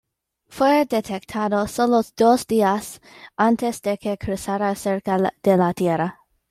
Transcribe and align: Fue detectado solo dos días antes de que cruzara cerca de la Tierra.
Fue 0.49 0.87
detectado 0.87 1.67
solo 1.67 2.01
dos 2.17 2.47
días 2.47 3.01
antes 3.37 3.83
de 3.83 3.99
que 3.99 4.17
cruzara 4.17 4.73
cerca 4.73 5.31
de 5.43 5.57
la 5.57 5.73
Tierra. 5.75 6.21